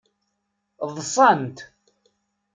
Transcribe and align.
Ḍsant. 0.93 1.57